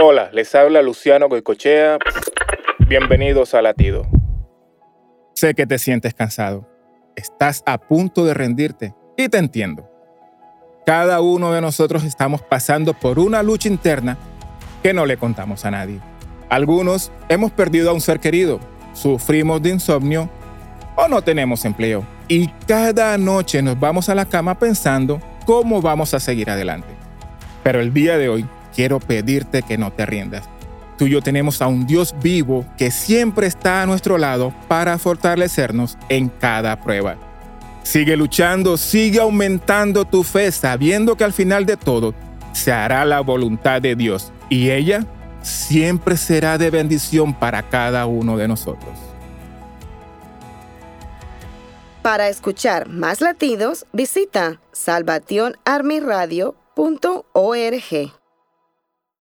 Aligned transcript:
Hola, 0.00 0.30
les 0.32 0.54
habla 0.54 0.80
Luciano 0.80 1.28
Goicochea. 1.28 1.98
Bienvenidos 2.88 3.52
a 3.54 3.62
Latido. 3.62 4.06
Sé 5.34 5.54
que 5.54 5.66
te 5.66 5.76
sientes 5.78 6.14
cansado. 6.14 6.68
Estás 7.16 7.64
a 7.66 7.78
punto 7.78 8.24
de 8.24 8.32
rendirte 8.32 8.94
y 9.16 9.28
te 9.28 9.38
entiendo. 9.38 9.88
Cada 10.86 11.20
uno 11.20 11.50
de 11.52 11.60
nosotros 11.60 12.04
estamos 12.04 12.42
pasando 12.42 12.94
por 12.94 13.18
una 13.18 13.42
lucha 13.42 13.66
interna 13.68 14.16
que 14.84 14.94
no 14.94 15.04
le 15.04 15.16
contamos 15.16 15.64
a 15.64 15.72
nadie. 15.72 15.98
Algunos 16.48 17.10
hemos 17.28 17.50
perdido 17.50 17.90
a 17.90 17.92
un 17.92 18.00
ser 18.00 18.20
querido, 18.20 18.60
sufrimos 18.92 19.60
de 19.62 19.70
insomnio 19.70 20.30
o 20.94 21.08
no 21.08 21.22
tenemos 21.22 21.64
empleo. 21.64 22.06
Y 22.28 22.46
cada 22.68 23.18
noche 23.18 23.62
nos 23.62 23.80
vamos 23.80 24.08
a 24.08 24.14
la 24.14 24.26
cama 24.26 24.60
pensando 24.60 25.18
cómo 25.44 25.82
vamos 25.82 26.14
a 26.14 26.20
seguir 26.20 26.50
adelante. 26.50 26.86
Pero 27.64 27.80
el 27.80 27.92
día 27.92 28.16
de 28.16 28.28
hoy 28.28 28.48
quiero 28.78 29.00
pedirte 29.00 29.64
que 29.64 29.76
no 29.76 29.90
te 29.92 30.06
rindas. 30.06 30.44
Tú 30.98 31.06
y 31.06 31.10
yo 31.10 31.20
tenemos 31.20 31.60
a 31.60 31.66
un 31.66 31.84
Dios 31.84 32.14
vivo 32.22 32.64
que 32.76 32.92
siempre 32.92 33.48
está 33.48 33.82
a 33.82 33.86
nuestro 33.86 34.18
lado 34.18 34.54
para 34.68 34.96
fortalecernos 34.98 35.98
en 36.08 36.28
cada 36.28 36.80
prueba. 36.80 37.16
Sigue 37.82 38.16
luchando, 38.16 38.76
sigue 38.76 39.18
aumentando 39.18 40.04
tu 40.04 40.22
fe 40.22 40.52
sabiendo 40.52 41.16
que 41.16 41.24
al 41.24 41.32
final 41.32 41.66
de 41.66 41.76
todo 41.76 42.14
se 42.52 42.70
hará 42.70 43.04
la 43.04 43.18
voluntad 43.18 43.82
de 43.82 43.96
Dios 43.96 44.30
y 44.48 44.70
ella 44.70 45.04
siempre 45.42 46.16
será 46.16 46.56
de 46.56 46.70
bendición 46.70 47.34
para 47.34 47.68
cada 47.68 48.06
uno 48.06 48.36
de 48.36 48.46
nosotros. 48.46 48.92
Para 52.02 52.28
escuchar 52.28 52.88
más 52.88 53.20
latidos, 53.22 53.86
visita 53.92 54.60
salvationarmyradio.org. 54.70 55.54